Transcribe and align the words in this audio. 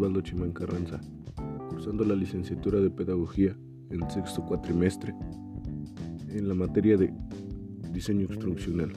Osvaldo 0.00 0.22
Chimán 0.22 0.52
Carranza, 0.52 0.98
cursando 1.68 2.06
la 2.06 2.14
licenciatura 2.14 2.80
de 2.80 2.88
Pedagogía 2.88 3.54
en 3.90 4.10
sexto 4.10 4.42
cuatrimestre 4.46 5.14
en 6.30 6.48
la 6.48 6.54
materia 6.54 6.96
de 6.96 7.12
diseño 7.92 8.22
instruccional. 8.22 8.94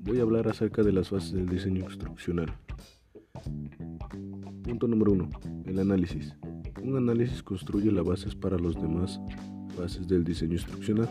Voy 0.00 0.18
a 0.18 0.22
hablar 0.22 0.48
acerca 0.48 0.82
de 0.82 0.90
las 0.90 1.08
fases 1.08 1.34
del 1.34 1.48
diseño 1.48 1.84
instruccional. 1.84 2.52
Punto 4.64 4.88
número 4.88 5.12
1. 5.12 5.30
El 5.66 5.78
análisis. 5.78 6.34
Un 6.82 6.96
análisis 6.96 7.44
construye 7.44 7.92
las 7.92 8.04
bases 8.04 8.34
para 8.34 8.58
las 8.58 8.74
demás 8.74 9.20
fases 9.76 10.08
del 10.08 10.24
diseño 10.24 10.54
instruccional. 10.54 11.08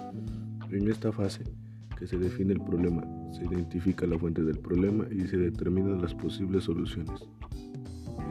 En 0.69 0.89
esta 0.89 1.13
fase, 1.13 1.45
que 1.97 2.07
se 2.07 2.17
define 2.17 2.51
el 2.51 2.61
problema, 2.61 3.07
se 3.31 3.45
identifica 3.45 4.05
la 4.05 4.19
fuente 4.19 4.43
del 4.43 4.59
problema 4.59 5.05
y 5.09 5.25
se 5.29 5.37
determinan 5.37 6.01
las 6.01 6.13
posibles 6.13 6.65
soluciones. 6.65 7.29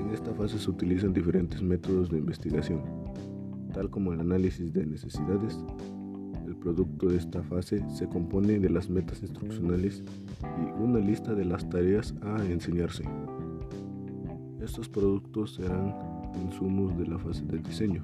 En 0.09 0.15
esta 0.15 0.33
fase 0.33 0.59
se 0.59 0.71
utilizan 0.71 1.13
diferentes 1.13 1.61
métodos 1.61 2.09
de 2.09 2.17
investigación, 2.17 2.81
tal 3.75 3.91
como 3.91 4.15
el 4.15 4.21
análisis 4.21 4.73
de 4.73 4.87
necesidades. 4.87 5.63
El 6.47 6.57
producto 6.57 7.09
de 7.09 7.19
esta 7.19 7.43
fase 7.43 7.85
se 7.91 8.09
compone 8.09 8.59
de 8.59 8.71
las 8.71 8.89
metas 8.89 9.21
instruccionales 9.21 10.03
y 10.43 10.83
una 10.83 10.99
lista 10.99 11.35
de 11.35 11.45
las 11.45 11.69
tareas 11.69 12.15
a 12.23 12.43
enseñarse. 12.47 13.05
Estos 14.63 14.89
productos 14.89 15.57
serán 15.57 15.95
insumos 16.43 16.97
de 16.97 17.07
la 17.07 17.19
fase 17.19 17.45
de 17.45 17.59
diseño. 17.59 18.03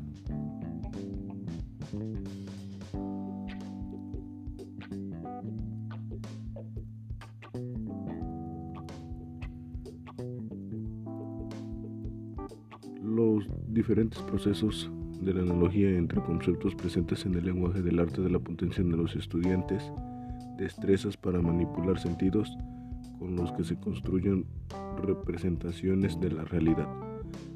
Diferentes 13.85 14.19
procesos 14.23 14.91
de 15.21 15.35
la 15.35 15.43
analogía 15.43 15.91
entre 15.91 16.19
conceptos 16.23 16.75
presentes 16.75 17.27
en 17.27 17.35
el 17.35 17.45
lenguaje 17.45 17.83
del 17.83 17.99
arte 17.99 18.23
de 18.23 18.31
la 18.31 18.39
potencia 18.39 18.83
de 18.83 18.97
los 18.97 19.15
estudiantes, 19.15 19.93
destrezas 20.57 21.19
para 21.19 21.43
manipular 21.43 21.99
sentidos 21.99 22.57
con 23.19 23.37
los 23.37 23.53
que 23.53 23.63
se 23.63 23.77
construyen 23.77 24.47
representaciones 25.03 26.19
de 26.19 26.31
la 26.31 26.45
realidad. 26.45 26.89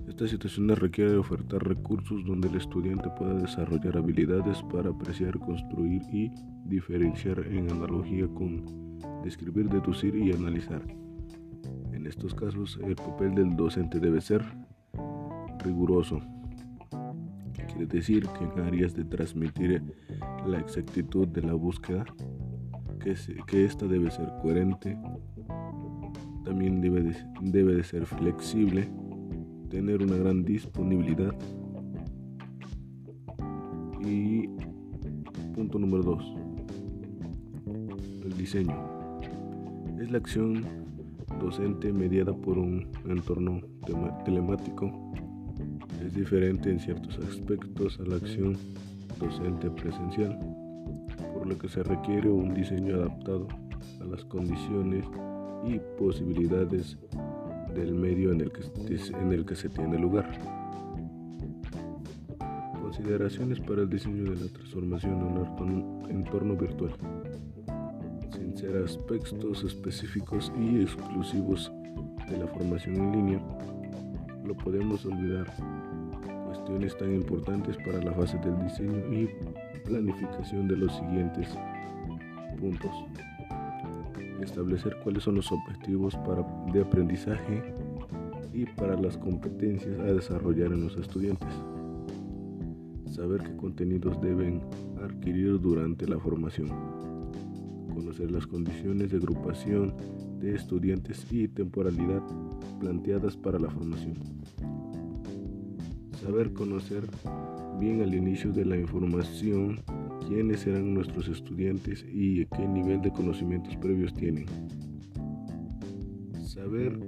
Esta 0.06 0.28
situación 0.28 0.68
requiere 0.68 1.16
ofertar 1.16 1.66
recursos 1.66 2.22
donde 2.26 2.48
el 2.48 2.56
estudiante 2.56 3.08
pueda 3.18 3.32
desarrollar 3.32 3.96
habilidades 3.96 4.62
para 4.64 4.90
apreciar, 4.90 5.38
construir 5.38 6.02
y 6.12 6.30
diferenciar 6.66 7.38
en 7.46 7.70
analogía 7.70 8.28
con 8.28 8.98
describir, 9.24 9.70
deducir 9.70 10.14
y 10.14 10.30
analizar. 10.32 10.82
En 11.94 12.06
estos 12.06 12.34
casos, 12.34 12.78
el 12.84 12.96
papel 12.96 13.34
del 13.34 13.56
docente 13.56 13.98
debe 13.98 14.20
ser 14.20 14.44
riguroso, 15.68 16.20
quiere 17.68 17.86
decir 17.86 18.26
que 18.26 18.44
en 18.44 18.66
áreas 18.66 18.94
de 18.94 19.04
transmitir 19.04 19.82
la 20.46 20.58
exactitud 20.58 21.28
de 21.28 21.42
la 21.42 21.54
búsqueda, 21.54 22.04
que, 23.00 23.14
que 23.46 23.64
esta 23.64 23.86
debe 23.86 24.10
ser 24.10 24.32
coherente, 24.42 24.98
también 26.48 26.80
debe 26.80 27.74
de, 27.74 27.84
ser 27.84 28.06
flexible, 28.06 28.88
tener 29.68 30.02
una 30.02 30.16
gran 30.16 30.42
disponibilidad. 30.44 31.34
Y 34.00 34.48
punto 35.54 35.78
número 35.78 36.02
2. 36.02 36.34
El 38.24 38.36
diseño. 38.38 38.74
Es 40.00 40.10
la 40.10 40.18
acción 40.18 40.64
docente 41.38 41.92
mediada 41.92 42.32
por 42.32 42.56
un 42.56 42.88
entorno 43.06 43.60
telemático. 44.24 45.12
Es 46.04 46.14
diferente 46.14 46.70
en 46.70 46.78
ciertos 46.80 47.18
aspectos 47.18 47.98
a 48.00 48.04
la 48.04 48.16
acción 48.16 48.56
docente 49.18 49.70
presencial, 49.70 50.38
por 51.34 51.46
lo 51.46 51.58
que 51.58 51.68
se 51.68 51.82
requiere 51.82 52.28
un 52.28 52.54
diseño 52.54 52.96
adaptado 52.96 53.48
a 54.00 54.04
las 54.04 54.24
condiciones 54.24 55.04
y 55.66 55.78
posibilidades 55.98 56.96
del 57.74 57.94
medio 57.94 58.32
en 58.32 58.40
el 58.40 58.50
que, 58.50 59.54
se 59.54 59.68
tiene 59.68 59.98
lugar. 59.98 60.30
Consideraciones 62.80 63.60
para 63.60 63.82
el 63.82 63.90
diseño 63.90 64.30
de 64.30 64.46
la 64.46 64.52
transformación 64.52 65.12
en 65.12 65.38
un 65.38 66.06
entorno 66.10 66.56
virtual. 66.56 66.92
Sin 68.32 68.56
ser 68.56 68.76
aspectos 68.82 69.64
específicos 69.64 70.52
y 70.58 70.80
exclusivos 70.82 71.70
de 72.30 72.38
la 72.38 72.46
formación 72.46 72.96
en 72.96 73.12
línea, 73.12 73.57
lo 74.48 74.56
podemos 74.56 75.06
olvidar. 75.06 75.46
Cuestiones 76.46 76.96
tan 76.98 77.14
importantes 77.14 77.76
para 77.78 78.02
la 78.02 78.12
fase 78.12 78.38
del 78.38 78.58
diseño 78.64 79.12
y 79.12 79.28
planificación 79.84 80.66
de 80.66 80.76
los 80.76 80.92
siguientes 80.96 81.48
puntos 82.58 82.90
establecer 84.42 84.96
cuáles 85.02 85.24
son 85.24 85.36
los 85.36 85.50
objetivos 85.52 86.16
para, 86.16 86.44
de 86.72 86.80
aprendizaje 86.80 87.62
y 88.52 88.64
para 88.64 88.96
las 88.96 89.16
competencias 89.16 89.98
a 90.00 90.04
desarrollar 90.04 90.72
en 90.72 90.84
los 90.84 90.96
estudiantes. 90.96 91.48
Saber 93.06 93.42
qué 93.42 93.56
contenidos 93.56 94.20
deben 94.20 94.62
adquirir 95.02 95.60
durante 95.60 96.06
la 96.06 96.18
formación. 96.18 96.68
Conocer 97.94 98.30
las 98.30 98.46
condiciones 98.46 99.10
de 99.10 99.16
agrupación 99.16 99.94
de 100.38 100.54
estudiantes 100.54 101.26
y 101.32 101.48
temporalidad 101.48 102.22
planteadas 102.78 103.36
para 103.36 103.58
la 103.58 103.70
formación. 103.70 104.37
Saber 106.20 106.52
conocer 106.52 107.04
bien 107.78 108.02
al 108.02 108.12
inicio 108.12 108.52
de 108.52 108.64
la 108.64 108.76
información 108.76 109.78
quiénes 110.26 110.60
serán 110.60 110.92
nuestros 110.92 111.28
estudiantes 111.28 112.04
y 112.12 112.44
qué 112.46 112.66
nivel 112.66 113.00
de 113.02 113.12
conocimientos 113.12 113.76
previos 113.76 114.12
tienen. 114.14 114.46
Saber 116.44 116.98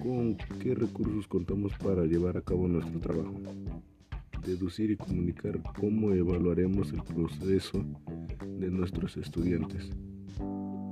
con 0.00 0.36
qué 0.60 0.76
recursos 0.76 1.26
contamos 1.26 1.72
para 1.82 2.04
llevar 2.04 2.36
a 2.36 2.42
cabo 2.42 2.68
nuestro 2.68 3.00
trabajo. 3.00 3.34
Deducir 4.46 4.92
y 4.92 4.96
comunicar 4.96 5.60
cómo 5.80 6.12
evaluaremos 6.12 6.92
el 6.92 7.02
proceso 7.02 7.84
de 8.58 8.70
nuestros 8.70 9.16
estudiantes. 9.16 9.90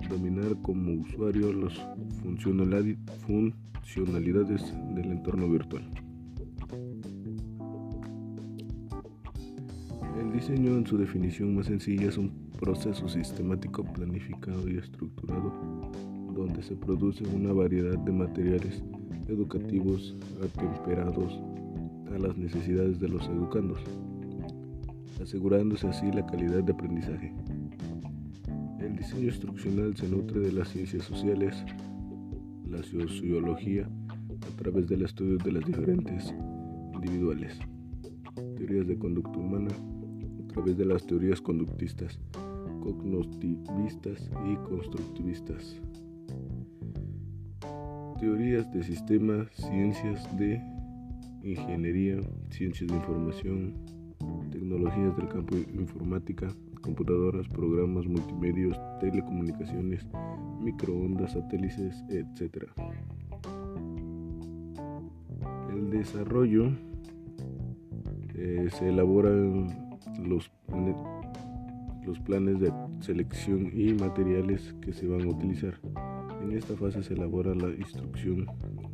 Dominar 0.08 0.56
como 0.62 1.00
usuario 1.00 1.52
las 1.52 1.74
funcionalidades 2.22 4.74
del 4.94 5.12
entorno 5.12 5.48
virtual. 5.48 6.09
El 10.20 10.32
diseño 10.32 10.76
en 10.76 10.86
su 10.86 10.98
definición 10.98 11.56
más 11.56 11.64
sencilla 11.64 12.08
es 12.08 12.18
un 12.18 12.30
proceso 12.60 13.08
sistemático, 13.08 13.82
planificado 13.82 14.68
y 14.68 14.76
estructurado 14.76 15.50
donde 16.34 16.62
se 16.62 16.76
produce 16.76 17.24
una 17.34 17.54
variedad 17.54 17.96
de 17.96 18.12
materiales 18.12 18.82
educativos 19.28 20.14
atemperados 20.44 21.40
a 22.14 22.18
las 22.18 22.36
necesidades 22.36 23.00
de 23.00 23.08
los 23.08 23.26
educandos, 23.28 23.80
asegurándose 25.22 25.88
así 25.88 26.12
la 26.12 26.26
calidad 26.26 26.64
de 26.64 26.72
aprendizaje. 26.72 27.32
El 28.78 28.96
diseño 28.96 29.24
instruccional 29.24 29.96
se 29.96 30.06
nutre 30.06 30.40
de 30.40 30.52
las 30.52 30.68
ciencias 30.68 31.04
sociales, 31.04 31.64
la 32.68 32.82
sociología, 32.82 33.88
a 34.42 34.56
través 34.58 34.86
del 34.86 35.02
estudio 35.02 35.38
de 35.38 35.52
las 35.52 35.64
diferentes 35.64 36.34
individuales, 36.92 37.58
teorías 38.58 38.86
de 38.86 38.98
conducta 38.98 39.38
humana, 39.38 39.70
través 40.50 40.76
de 40.76 40.84
las 40.84 41.06
teorías 41.06 41.40
conductistas, 41.40 42.18
cognoscivistas 42.82 44.30
y 44.44 44.56
constructivistas. 44.68 45.80
Teorías 48.18 48.70
de 48.72 48.82
sistemas, 48.82 49.48
ciencias 49.52 50.36
de 50.36 50.60
ingeniería, 51.42 52.20
ciencias 52.50 52.90
de 52.90 52.96
información, 52.96 53.74
tecnologías 54.50 55.16
del 55.16 55.28
campo 55.28 55.56
informática, 55.56 56.48
computadoras, 56.82 57.48
programas, 57.48 58.06
multimedios, 58.06 58.76
telecomunicaciones, 58.98 60.04
microondas, 60.60 61.32
satélites, 61.32 62.02
etc. 62.08 62.66
El 65.72 65.90
desarrollo 65.90 66.72
eh, 68.34 68.68
se 68.70 68.88
elabora 68.88 69.30
los, 70.26 70.50
los 72.04 72.20
planes 72.20 72.60
de 72.60 72.72
selección 73.00 73.70
y 73.74 73.92
materiales 73.94 74.74
que 74.80 74.92
se 74.92 75.06
van 75.06 75.22
a 75.22 75.28
utilizar. 75.28 75.78
En 76.42 76.52
esta 76.52 76.74
fase 76.74 77.02
se 77.02 77.14
elabora 77.14 77.54
la 77.54 77.68
instrucción 77.68 78.46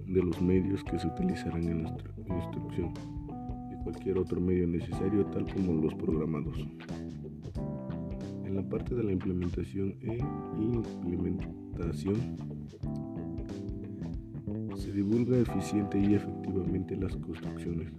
de 0.07 0.23
los 0.23 0.41
medios 0.43 0.83
que 0.85 0.99
se 0.99 1.07
utilizarán 1.07 1.65
en 1.65 1.85
la 1.85 1.97
instrucción 2.35 2.93
y 3.73 3.83
cualquier 3.85 4.19
otro 4.19 4.41
medio 4.41 4.67
necesario 4.67 5.25
tal 5.27 5.47
como 5.53 5.75
los 5.75 5.95
programados. 5.95 6.57
En 8.45 8.57
la 8.57 8.63
parte 8.69 8.95
de 8.95 9.05
la 9.05 9.13
implementación 9.13 9.95
e 10.01 10.19
implementación 10.59 12.17
Se 14.77 14.93
divulga 14.93 15.39
eficiente 15.39 15.99
y 15.99 16.15
efectivamente 16.15 16.97
las 16.97 17.17
construcciones. 17.17 17.93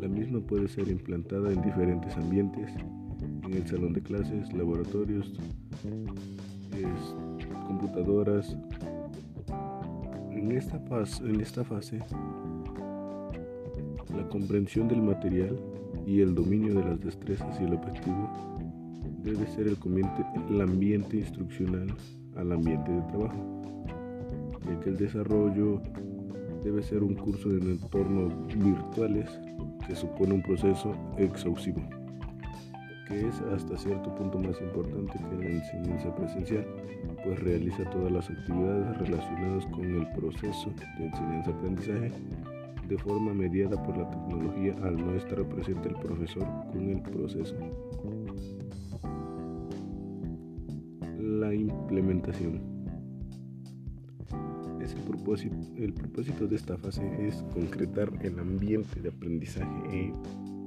La 0.00 0.06
misma 0.06 0.38
puede 0.40 0.68
ser 0.68 0.86
implantada 0.88 1.52
en 1.52 1.60
diferentes 1.60 2.16
ambientes, 2.16 2.70
en 3.44 3.52
el 3.52 3.66
salón 3.66 3.92
de 3.92 4.00
clases, 4.00 4.52
laboratorios, 4.52 5.32
computadoras. 7.66 8.56
En 10.30 10.52
esta, 10.52 10.78
fase, 11.64 11.98
la 14.16 14.28
comprensión 14.28 14.86
del 14.86 15.02
material 15.02 15.58
y 16.06 16.20
el 16.20 16.32
dominio 16.34 16.74
de 16.74 16.84
las 16.84 17.00
destrezas 17.00 17.60
y 17.60 17.64
el 17.64 17.74
objetivo 17.74 18.30
debe 19.24 19.46
ser 19.48 19.66
el, 19.66 19.76
el 20.48 20.60
ambiente 20.60 21.16
instruccional 21.18 21.88
al 22.36 22.52
ambiente 22.52 22.92
de 22.92 23.02
trabajo, 23.02 23.62
ya 24.64 24.80
que 24.80 24.90
el 24.90 24.96
desarrollo 24.96 25.82
debe 26.62 26.84
ser 26.84 27.02
un 27.02 27.14
curso 27.14 27.50
en 27.50 27.62
entornos 27.62 28.32
virtuales 28.56 29.28
que 29.88 29.96
supone 29.96 30.34
un 30.34 30.42
proceso 30.42 30.94
exhaustivo, 31.16 31.80
que 33.08 33.26
es 33.26 33.40
hasta 33.40 33.78
cierto 33.78 34.14
punto 34.14 34.38
más 34.38 34.60
importante 34.60 35.18
que 35.18 35.44
la 35.44 35.50
enseñanza 35.50 36.14
presencial, 36.14 36.66
pues 37.24 37.40
realiza 37.40 37.88
todas 37.90 38.12
las 38.12 38.28
actividades 38.28 38.98
relacionadas 38.98 39.66
con 39.66 39.84
el 39.84 40.06
proceso 40.10 40.70
de 40.98 41.06
enseñanza-aprendizaje 41.06 42.12
de 42.86 42.98
forma 42.98 43.32
mediada 43.32 43.82
por 43.82 43.96
la 43.96 44.10
tecnología 44.10 44.74
al 44.82 44.96
no 44.96 45.14
estar 45.14 45.42
presente 45.48 45.88
el 45.88 45.94
profesor 45.94 46.46
con 46.70 46.90
el 46.90 47.02
proceso. 47.02 47.54
La 51.18 51.54
implementación 51.54 52.77
el 54.80 55.92
propósito 55.92 56.46
de 56.46 56.56
esta 56.56 56.76
fase 56.76 57.02
es 57.26 57.42
concretar 57.52 58.10
el 58.22 58.38
ambiente 58.38 59.00
de 59.00 59.08
aprendizaje 59.08 59.68
e 59.92 60.12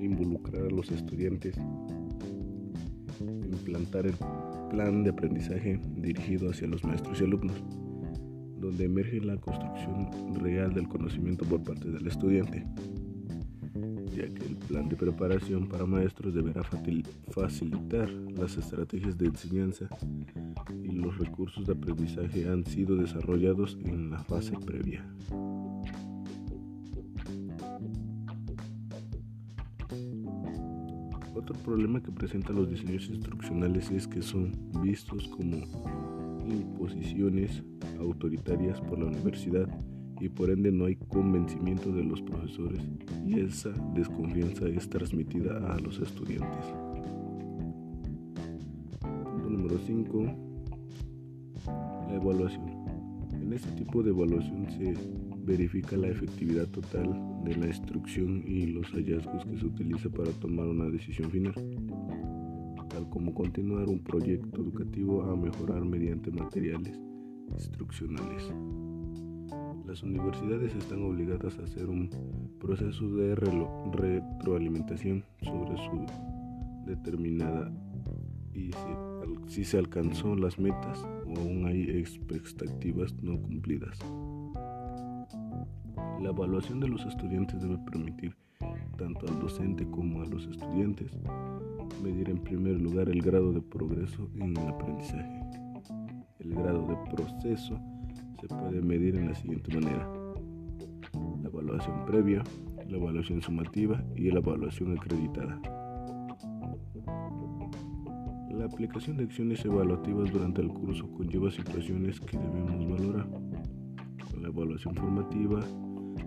involucrar 0.04 0.63
a 0.63 0.69
los 0.69 0.92
estudiantes, 0.92 1.56
implantar 3.19 4.06
el 4.06 4.16
plan 4.69 5.04
de 5.04 5.12
aprendizaje 5.12 5.80
dirigido 5.96 6.50
hacia 6.50 6.68
los 6.68 6.84
maestros 6.84 7.22
y 7.22 7.24
alumnos, 7.24 7.63
donde 8.60 8.86
emerge 8.86 9.19
la 9.22 9.38
construcción 9.38 10.10
real 10.36 10.74
del 10.74 10.88
conocimiento 10.88 11.46
por 11.46 11.64
parte 11.64 11.90
del 11.90 12.06
estudiante, 12.07 12.66
ya 14.16 14.28
que 14.28 14.46
el 14.46 14.56
plan 14.56 14.90
de 14.90 14.96
preparación 14.96 15.68
para 15.68 15.86
maestros 15.86 16.34
deberá 16.34 16.63
facilitar 16.63 18.10
las 18.10 18.58
estrategias 18.58 19.18
de 19.18 19.28
enseñanza 19.28 19.88
y 20.84 20.92
los 20.92 21.18
recursos 21.18 21.66
de 21.66 21.74
aprendizaje 21.74 22.48
han 22.50 22.66
sido 22.66 22.96
desarrollados 22.96 23.78
en 23.84 24.12
la 24.12 24.24
fase 24.24 24.54
previa. 24.66 25.06
Otro 31.34 31.56
problema 31.64 32.02
que 32.02 32.12
presentan 32.12 32.57
los 32.57 32.69
diseños 32.69 33.10
instruccionales 33.10 33.90
es 33.92 34.07
que 34.07 34.22
son 34.22 34.52
vistos 34.81 35.28
como 35.30 35.57
imposiciones 36.46 37.64
autoritarias 38.00 38.80
por 38.81 39.00
la 39.00 39.06
universidad 39.06 39.68
y 40.21 40.29
por 40.29 40.51
ende 40.51 40.71
no 40.71 40.85
hay 40.85 40.95
convencimiento 40.95 41.91
de 41.91 42.03
los 42.03 42.21
profesores 42.21 42.81
y 43.25 43.39
esa 43.39 43.71
desconfianza 43.95 44.68
es 44.68 44.88
transmitida 44.88 45.73
a 45.73 45.79
los 45.79 46.00
estudiantes. 46.00 46.65
Punto 49.01 49.50
número 49.50 49.77
5 49.85 50.51
la 52.12 52.15
evaluación. 52.15 52.65
En 53.33 53.53
este 53.53 53.71
tipo 53.71 54.03
de 54.03 54.12
evaluación 54.12 54.68
se 54.71 54.94
verifica 55.45 55.97
la 55.97 56.09
efectividad 56.09 56.68
total 56.68 57.09
de 57.44 57.56
la 57.56 57.68
instrucción 57.68 58.44
y 58.45 58.68
los 58.68 58.88
hallazgos 58.91 59.45
que 59.45 59.57
se 59.57 59.65
utiliza 59.65 60.09
para 60.09 60.31
tomar 60.33 60.68
una 60.68 60.85
decisión 60.85 61.31
final, 61.31 61.53
tal 62.89 63.09
como 63.09 63.33
continuar 63.33 63.88
un 63.89 64.00
proyecto 64.03 64.62
educativo 64.62 65.23
a 65.23 65.35
mejorar 65.35 65.83
mediante 65.83 66.31
materiales 66.31 67.00
instruccionales. 67.53 68.53
Las 69.86 70.04
universidades 70.04 70.74
están 70.75 71.04
obligadas 71.04 71.57
a 71.60 71.63
hacer 71.63 71.89
un 71.89 72.10
proceso 72.60 73.07
de 73.16 73.36
retroalimentación 73.36 75.24
sobre 75.42 75.78
su 75.78 76.06
determinada 76.86 77.72
y 78.54 78.72
si 79.48 79.63
se 79.63 79.78
alcanzó 79.78 80.36
las 80.36 80.60
metas 80.60 81.04
o 81.25 81.39
aún 81.39 81.66
hay 81.66 81.89
expectativas 81.89 83.13
no 83.22 83.42
cumplidas. 83.42 83.98
La 86.22 86.30
evaluación 86.30 86.80
de 86.80 86.88
los 86.88 87.06
estudiantes 87.06 87.62
debe 87.62 87.78
permitir 87.80 88.36
tanto 88.98 89.28
al 89.28 89.39
docente 89.39 89.86
como 89.89 90.22
a 90.22 90.25
los 90.25 90.45
estudiantes 90.45 91.12
medir 92.04 92.30
en 92.30 92.38
primer 92.38 92.80
lugar 92.80 93.10
el 93.10 93.22
grado 93.22 93.51
de 93.51 93.62
progreso 93.62 94.30
en 94.36 94.56
el 94.56 94.68
aprendizaje. 94.68 95.42
El 96.39 96.56
grado 96.56 96.88
de 96.88 96.95
proceso 97.12 97.80
se 98.42 98.48
puede 98.48 98.82
medir 98.82 99.16
en 99.16 99.30
la 99.30 99.36
siguiente 99.36 99.74
manera. 99.76 100.10
La 101.44 101.50
evaluación 101.50 102.06
previa, 102.06 102.44
la 102.90 102.98
evaluación 102.98 103.42
sumativa 103.42 104.04
y 104.16 104.32
la 104.32 104.40
evaluación 104.40 104.98
acreditada. 104.98 105.62
La 108.52 108.66
aplicación 108.66 109.18
de 109.18 109.26
acciones 109.26 109.64
evaluativas 109.64 110.32
durante 110.32 110.62
el 110.62 110.70
curso 110.70 111.10
conlleva 111.12 111.52
situaciones 111.52 112.20
que 112.20 112.38
debemos 112.38 112.90
valorar. 112.90 113.28
Con 114.32 114.42
la 114.42 114.50
evaluación 114.50 114.96
formativa, 114.96 115.60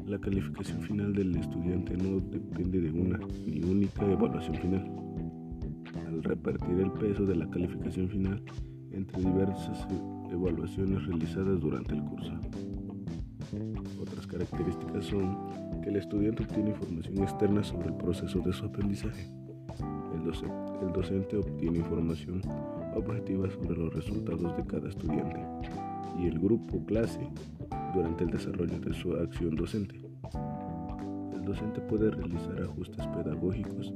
la 0.06 0.18
calificación 0.18 0.82
final 0.82 1.12
del 1.14 1.36
estudiante 1.36 1.96
no 1.96 2.20
depende 2.20 2.80
de 2.80 2.90
una 2.90 3.18
ni 3.46 3.62
única 3.62 4.10
evaluación 4.10 4.56
final. 4.56 4.90
Al 6.06 6.22
repartir 6.22 6.78
el 6.78 6.92
peso 6.92 7.26
de 7.26 7.36
la 7.36 7.48
calificación 7.50 8.08
final 8.08 8.42
entre 8.94 9.22
diversas 9.22 9.86
evaluaciones 10.30 11.06
realizadas 11.06 11.60
durante 11.60 11.94
el 11.94 12.02
curso. 12.04 12.32
Otras 14.00 14.26
características 14.26 15.04
son 15.04 15.36
que 15.82 15.90
el 15.90 15.96
estudiante 15.96 16.44
obtiene 16.44 16.70
información 16.70 17.18
externa 17.18 17.62
sobre 17.62 17.88
el 17.88 17.94
proceso 17.96 18.40
de 18.40 18.52
su 18.52 18.64
aprendizaje 18.64 19.30
el 20.82 20.92
docente 20.92 21.36
obtiene 21.36 21.78
información 21.78 22.40
objetiva 22.94 23.48
sobre 23.50 23.76
los 23.76 23.94
resultados 23.94 24.56
de 24.56 24.64
cada 24.64 24.88
estudiante 24.88 25.40
y 26.18 26.26
el 26.26 26.38
grupo 26.38 26.84
clase 26.86 27.28
durante 27.94 28.24
el 28.24 28.30
desarrollo 28.30 28.78
de 28.80 28.94
su 28.94 29.12
acción 29.14 29.54
docente. 29.54 30.00
El 31.44 31.50
docente 31.50 31.80
puede 31.82 32.10
realizar 32.10 32.62
ajustes 32.62 33.06
pedagógicos 33.08 33.92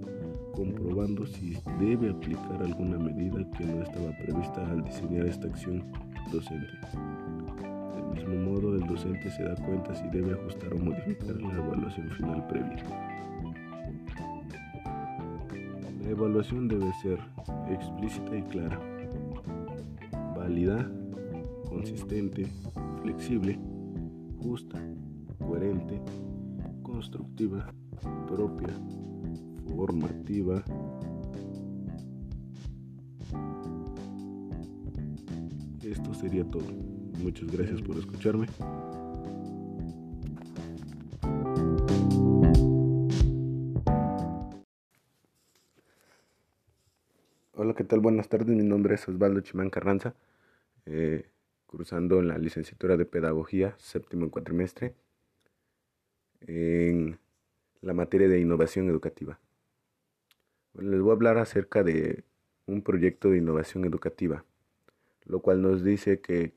comprobando 0.52 1.24
si 1.24 1.56
debe 1.80 2.10
aplicar 2.10 2.62
alguna 2.62 2.98
medida 2.98 3.42
que 3.52 3.64
no 3.64 3.82
estaba 3.84 4.10
prevista 4.18 4.70
al 4.70 4.84
diseñar 4.84 5.24
esta 5.24 5.48
acción 5.48 5.82
docente. 6.30 6.74
Del 7.96 8.28
mismo 8.28 8.52
modo, 8.52 8.74
el 8.74 8.86
docente 8.86 9.30
se 9.30 9.44
da 9.44 9.54
cuenta 9.64 9.94
si 9.94 10.06
debe 10.08 10.34
ajustar 10.34 10.74
o 10.74 10.78
modificar 10.78 11.40
la 11.40 11.56
evaluación 11.56 12.10
final 12.10 12.46
previa. 12.48 12.84
La 16.02 16.10
evaluación 16.10 16.68
debe 16.68 16.92
ser 17.00 17.18
explícita 17.70 18.36
y 18.36 18.42
clara, 18.42 18.78
válida, 20.36 20.86
consistente, 21.66 22.46
flexible, 23.00 23.58
justa, 24.38 24.78
coherente, 25.38 25.98
constructiva, 26.98 27.72
propia, 28.26 28.74
formativa. 29.68 30.64
Esto 35.80 36.12
sería 36.12 36.44
todo. 36.50 36.66
Muchas 37.22 37.52
gracias 37.52 37.82
por 37.82 37.98
escucharme. 37.98 38.48
Hola, 47.52 47.74
¿qué 47.74 47.84
tal? 47.84 48.00
Buenas 48.00 48.28
tardes. 48.28 48.48
Mi 48.48 48.64
nombre 48.64 48.96
es 48.96 49.08
Osvaldo 49.08 49.40
Chimán 49.42 49.70
Carranza, 49.70 50.16
eh, 50.84 51.30
cursando 51.66 52.18
en 52.18 52.26
la 52.26 52.38
licenciatura 52.38 52.96
de 52.96 53.04
Pedagogía, 53.04 53.76
séptimo 53.78 54.32
cuatrimestre, 54.32 54.96
en 56.40 57.18
la 57.80 57.94
materia 57.94 58.28
de 58.28 58.40
innovación 58.40 58.88
educativa. 58.88 59.38
les 60.74 61.00
voy 61.00 61.10
a 61.10 61.14
hablar 61.14 61.38
acerca 61.38 61.82
de 61.82 62.24
un 62.66 62.82
proyecto 62.82 63.30
de 63.30 63.38
innovación 63.38 63.84
educativa, 63.84 64.44
lo 65.24 65.40
cual 65.40 65.62
nos 65.62 65.82
dice 65.82 66.20
que 66.20 66.52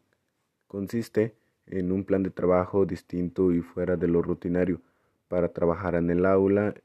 consiste 0.68 1.36
en 1.66 1.92
un 1.92 2.04
plan 2.04 2.24
de 2.24 2.30
trabajo 2.30 2.86
distinto 2.86 3.52
y 3.52 3.62
fuera 3.62 3.98
de 3.98 4.08
lo 4.08 4.22
rutinario 4.22 4.82
para 5.28 5.54
trabajar 5.54 5.96
en 5.96 6.10
el 6.10 6.26
aula 6.26 6.76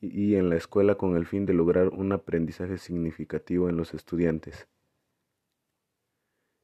y 0.00 0.34
en 0.34 0.48
la 0.50 0.56
escuela 0.56 0.96
con 0.96 1.16
el 1.16 1.26
fin 1.26 1.46
de 1.46 1.54
lograr 1.54 1.88
un 1.88 2.12
aprendizaje 2.12 2.78
significativo 2.78 3.68
en 3.68 3.76
los 3.76 3.94
estudiantes. 3.94 4.68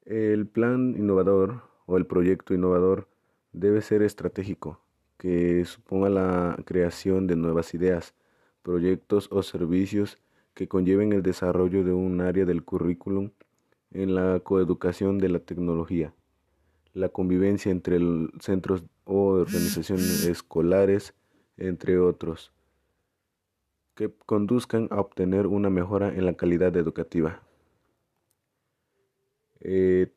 El 0.04 0.46
plan 0.46 0.94
innovador 0.96 1.62
o 1.86 1.96
el 1.96 2.06
proyecto 2.06 2.54
innovador 2.54 3.08
debe 3.52 3.82
ser 3.82 4.02
estratégico, 4.02 4.80
que 5.18 5.64
suponga 5.64 6.08
la 6.08 6.58
creación 6.64 7.26
de 7.26 7.36
nuevas 7.36 7.74
ideas, 7.74 8.14
proyectos 8.62 9.28
o 9.30 9.42
servicios 9.42 10.18
que 10.54 10.68
conlleven 10.68 11.12
el 11.12 11.22
desarrollo 11.22 11.84
de 11.84 11.92
un 11.92 12.20
área 12.20 12.44
del 12.44 12.64
currículum 12.64 13.30
en 13.92 14.14
la 14.14 14.40
coeducación 14.40 15.18
de 15.18 15.28
la 15.28 15.38
tecnología, 15.38 16.14
la 16.94 17.08
convivencia 17.08 17.70
entre 17.70 17.98
centros 18.40 18.84
o 19.04 19.28
organizaciones 19.28 20.26
escolares, 20.26 21.14
entre 21.56 21.98
otros, 21.98 22.52
que 23.94 24.12
conduzcan 24.26 24.88
a 24.90 25.00
obtener 25.00 25.46
una 25.46 25.70
mejora 25.70 26.08
en 26.08 26.24
la 26.26 26.34
calidad 26.34 26.76
educativa. 26.76 27.42
Eh, 29.60 30.10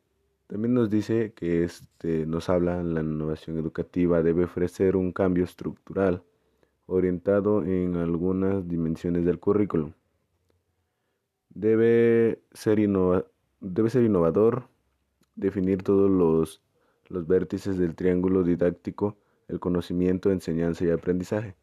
también 0.46 0.74
nos 0.74 0.90
dice 0.90 1.32
que 1.32 1.64
este, 1.64 2.26
nos 2.26 2.48
habla 2.48 2.82
la 2.82 3.00
innovación 3.00 3.58
educativa 3.58 4.22
debe 4.22 4.44
ofrecer 4.44 4.96
un 4.96 5.12
cambio 5.12 5.44
estructural 5.44 6.22
orientado 6.86 7.64
en 7.64 7.96
algunas 7.96 8.68
dimensiones 8.68 9.24
del 9.24 9.40
currículum. 9.40 9.92
Debe 11.50 12.42
ser, 12.52 12.78
debe 13.60 13.90
ser 13.90 14.04
innovador, 14.04 14.68
definir 15.34 15.82
todos 15.82 16.10
los, 16.10 16.62
los 17.08 17.26
vértices 17.26 17.76
del 17.76 17.96
triángulo 17.96 18.44
didáctico, 18.44 19.16
el 19.48 19.58
conocimiento, 19.58 20.30
enseñanza 20.30 20.84
y 20.84 20.90
aprendizaje. 20.90 21.56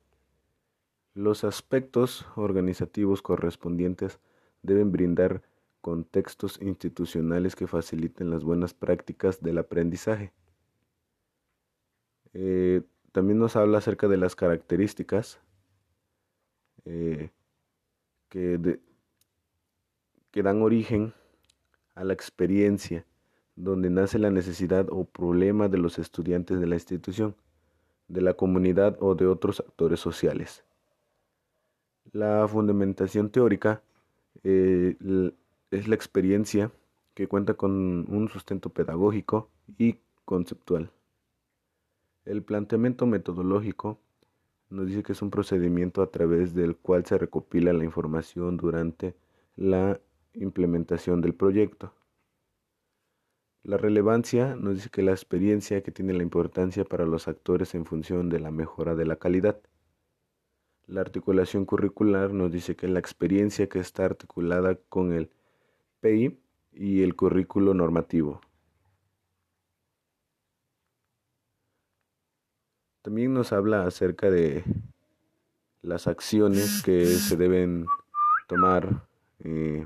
Los 1.14 1.44
aspectos 1.44 2.26
organizativos 2.36 3.22
correspondientes 3.22 4.20
deben 4.62 4.92
brindar 4.92 5.42
contextos 5.84 6.62
institucionales 6.62 7.58
que 7.58 7.68
faciliten 7.68 8.30
las 8.30 8.46
buenas 8.46 8.74
prácticas 8.74 9.44
del 9.44 9.58
aprendizaje. 9.58 10.32
Eh, 12.34 12.84
también 13.12 13.38
nos 13.38 13.58
habla 13.58 13.80
acerca 13.80 14.08
de 14.08 14.16
las 14.16 14.34
características 14.34 15.42
eh, 16.86 17.32
que, 18.30 18.80
dan 20.32 20.62
origen 20.62 21.14
a 21.96 22.06
la 22.06 22.14
experiencia, 22.14 23.06
donde 23.58 23.90
nace 23.90 24.20
la 24.20 24.32
necesidad 24.32 24.88
o 24.90 25.04
problema 25.04 25.68
de 25.68 25.80
los 25.80 26.00
estudiantes 26.00 26.62
de 26.62 26.68
la 26.68 26.76
institución, 26.76 27.36
de 28.08 28.22
la 28.22 28.36
comunidad 28.36 28.96
o 29.02 29.16
de 29.16 29.28
otros 29.28 29.60
actores 29.60 30.00
sociales. 30.00 30.64
La 32.14 32.48
fundamentación 32.48 33.30
teórica 33.30 33.84
eh, 34.46 34.96
es 35.74 35.88
la 35.88 35.96
experiencia 35.96 36.72
que 37.14 37.28
cuenta 37.28 37.56
con 37.56 38.06
un 38.10 38.30
sustento 38.30 38.70
pedagógico 38.70 39.50
y 39.78 39.98
conceptual. 40.26 40.92
El 42.26 42.44
planteamiento 42.44 43.06
metodológico 43.06 44.00
nos 44.70 44.88
dice 44.88 45.04
que 45.04 45.12
es 45.12 45.22
un 45.22 45.30
procedimiento 45.30 46.02
a 46.02 46.10
través 46.10 46.54
del 46.54 46.76
cual 46.76 47.06
se 47.06 47.18
recopila 47.18 47.74
la 47.74 47.84
información 47.84 48.58
durante 48.58 49.16
la 49.56 50.00
implementación 50.34 51.22
del 51.22 51.36
proyecto. 51.36 51.94
La 53.64 53.78
relevancia 53.78 54.56
nos 54.56 54.76
dice 54.76 54.90
que 54.90 55.04
la 55.04 55.12
experiencia 55.12 55.82
que 55.84 55.92
tiene 55.92 56.14
la 56.14 56.24
importancia 56.24 56.84
para 56.84 57.06
los 57.06 57.28
actores 57.28 57.76
en 57.76 57.86
función 57.86 58.30
de 58.30 58.40
la 58.40 58.52
mejora 58.52 58.96
de 58.96 59.06
la 59.06 59.16
calidad. 59.16 59.62
La 60.86 61.02
articulación 61.02 61.66
curricular 61.66 62.34
nos 62.34 62.52
dice 62.52 62.76
que 62.76 62.88
la 62.88 63.00
experiencia 63.00 63.70
que 63.70 63.80
está 63.80 64.06
articulada 64.06 64.76
con 64.90 65.14
el 65.14 65.30
y 66.74 67.02
el 67.02 67.16
currículo 67.16 67.74
normativo. 67.74 68.42
También 73.02 73.34
nos 73.34 73.54
habla 73.54 73.86
acerca 73.86 74.30
de 74.30 74.64
las 75.82 76.08
acciones 76.08 76.82
que 76.84 77.06
se 77.06 77.38
deben 77.38 77.86
tomar 78.48 79.06
eh, 79.44 79.86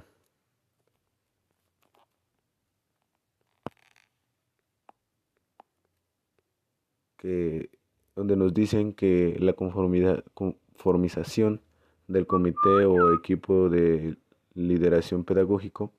que 7.18 7.70
donde 8.16 8.36
nos 8.36 8.54
dicen 8.54 8.94
que 8.94 9.38
la 9.40 9.54
conformidad, 9.54 10.24
conformización 10.34 11.62
del 12.08 12.26
comité 12.26 12.86
o 12.86 13.14
equipo 13.14 13.70
de 13.70 14.18
lideración 14.56 15.24
pedagógico 15.24 15.94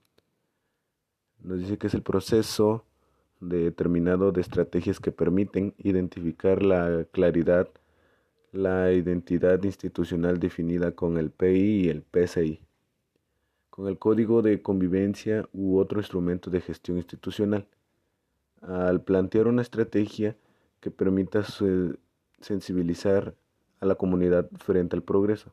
nos 1.42 1.58
dice 1.58 1.78
que 1.78 1.86
es 1.86 1.94
el 1.94 2.02
proceso 2.02 2.84
determinado 3.40 4.32
de 4.32 4.40
estrategias 4.40 5.00
que 5.00 5.12
permiten 5.12 5.74
identificar 5.78 6.62
la 6.62 7.04
claridad, 7.12 7.68
la 8.52 8.92
identidad 8.92 9.62
institucional 9.62 10.40
definida 10.40 10.92
con 10.92 11.18
el 11.18 11.30
PI 11.30 11.84
y 11.84 11.88
el 11.88 12.02
PCI, 12.02 12.60
con 13.70 13.86
el 13.86 13.98
código 13.98 14.42
de 14.42 14.60
convivencia 14.60 15.48
u 15.52 15.78
otro 15.78 16.00
instrumento 16.00 16.50
de 16.50 16.60
gestión 16.60 16.96
institucional. 16.96 17.66
Al 18.60 19.02
plantear 19.02 19.46
una 19.46 19.62
estrategia 19.62 20.36
que 20.80 20.90
permita 20.90 21.44
sensibilizar 22.40 23.34
a 23.80 23.86
la 23.86 23.94
comunidad 23.94 24.48
frente 24.58 24.96
al 24.96 25.02
progreso. 25.02 25.52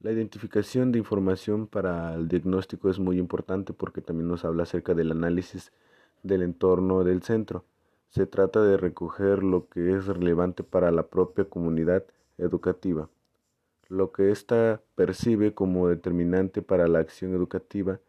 La 0.00 0.12
identificación 0.12 0.92
de 0.92 0.98
información 0.98 1.66
para 1.66 2.14
el 2.14 2.26
diagnóstico 2.26 2.88
es 2.88 2.98
muy 2.98 3.18
importante 3.18 3.74
porque 3.74 4.00
también 4.00 4.28
nos 4.28 4.46
habla 4.46 4.62
acerca 4.62 4.94
del 4.94 5.10
análisis 5.10 5.72
del 6.22 6.40
entorno 6.40 7.04
del 7.04 7.22
centro. 7.22 7.66
Se 8.08 8.24
trata 8.26 8.62
de 8.62 8.78
recoger 8.78 9.42
lo 9.42 9.68
que 9.68 9.94
es 9.94 10.06
relevante 10.06 10.62
para 10.62 10.90
la 10.90 11.08
propia 11.08 11.44
comunidad 11.44 12.06
educativa, 12.38 13.10
lo 13.88 14.10
que 14.10 14.30
ésta 14.30 14.80
percibe 14.94 15.52
como 15.52 15.88
determinante 15.88 16.62
para 16.62 16.88
la 16.88 17.00
acción 17.00 17.34
educativa 17.34 18.00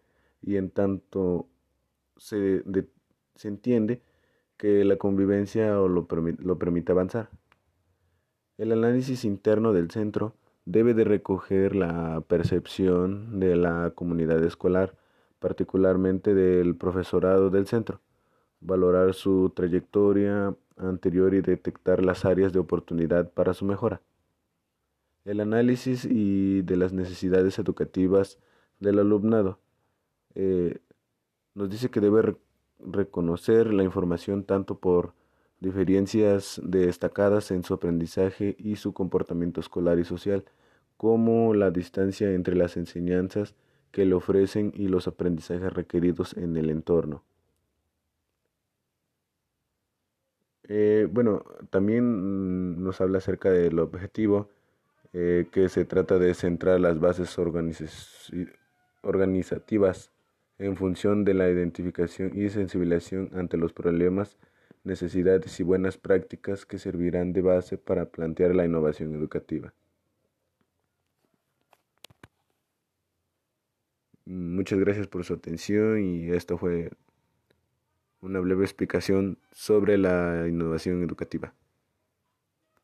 y 0.42 0.56
en 0.56 0.70
tanto 0.70 1.50
se, 2.16 2.64
se 3.36 3.48
entiende 3.50 4.02
que 4.56 4.86
la 4.86 4.96
convivencia 4.96 5.74
lo, 5.74 6.08
lo 6.08 6.58
permite 6.58 6.94
avanzar. 6.94 7.30
El 8.58 8.72
análisis 8.72 9.26
interno 9.26 9.74
del 9.74 9.92
centro 9.92 10.36
debe 10.72 10.94
de 10.94 11.04
recoger 11.04 11.75
la 11.75 12.22
percepción 12.22 13.40
de 13.40 13.58
la 13.58 13.92
comunidad 13.94 14.42
escolar, 14.44 14.96
particularmente 15.40 16.34
del 16.34 16.75
profesorado 16.75 17.50
del 17.50 17.68
centro, 17.68 18.00
valorar 18.62 19.13
su 19.13 19.50
trayectoria 19.50 20.56
anterior 20.78 21.34
y 21.34 21.42
detectar 21.42 22.06
las 22.06 22.24
áreas 22.24 22.54
de 22.54 22.60
oportunidad 22.60 23.32
para 23.32 23.54
su 23.54 23.66
mejora. 23.66 24.01
El 25.25 25.42
análisis 25.42 26.06
y 26.06 26.62
de 26.62 26.78
las 26.78 26.94
necesidades 26.94 27.60
educativas 27.60 28.40
del 28.80 29.00
alumnado 29.00 29.60
eh, 30.36 30.80
nos 31.54 31.70
dice 31.70 31.90
que 31.90 32.00
debe 32.00 32.38
reconocer 32.80 33.74
la 33.74 33.84
información 33.84 34.46
tanto 34.46 34.80
por 34.80 35.13
diferencias 35.60 36.60
destacadas 36.63 37.51
en 37.51 37.63
su 37.63 37.74
aprendizaje 37.74 38.56
y 38.58 38.78
su 38.78 38.94
comportamiento 38.94 39.60
escolar 39.60 40.00
y 40.00 40.06
social, 40.06 40.46
como 41.01 41.55
la 41.55 41.72
distancia 41.72 42.31
entre 42.31 42.55
las 42.55 42.77
enseñanzas 42.77 43.55
que 43.89 44.05
le 44.05 44.13
ofrecen 44.13 44.72
y 44.75 44.88
los 44.88 45.08
aprendizajes 45.08 45.74
requeridos 45.74 46.38
en 46.38 46.55
el 46.58 46.70
entorno. 46.70 47.24
Eh, 50.67 51.08
bueno, 51.12 51.43
también 51.72 52.75
mm, 52.75 52.84
nos 52.84 53.01
habla 53.01 53.17
acerca 53.17 53.50
del 53.50 53.79
objetivo, 53.79 54.51
eh, 55.13 55.48
que 55.51 55.70
se 55.70 55.86
trata 55.86 56.20
de 56.20 56.36
centrar 56.36 56.79
las 56.79 57.00
bases 57.00 57.36
organizativas 59.01 60.12
en 60.60 60.77
función 60.77 61.25
de 61.25 61.34
la 61.34 61.50
identificación 61.50 62.31
y 62.36 62.50
sensibilización 62.50 63.31
ante 63.34 63.58
los 63.58 63.74
problemas 63.74 64.38
necesidades 64.84 65.60
y 65.60 65.63
buenas 65.63 65.98
prácticas 65.98 66.67
que 66.67 66.77
servirán 66.77 67.34
de 67.34 67.41
base 67.41 67.79
para 67.79 68.05
plantear 68.05 68.53
la 68.53 68.65
innovación 68.65 69.15
educativa. 69.15 69.74
Muchas 74.32 74.80
gracias 74.80 75.08
por 75.08 75.26
su 75.26 75.34
atención 75.34 76.00
y 76.02 76.30
esto 76.32 76.58
fue 76.58 76.90
una 78.22 78.40
breve 78.40 78.64
explicación 78.64 79.38
sobre 79.52 79.98
la 79.98 80.48
innovación 80.48 81.04
educativa. 81.04 81.54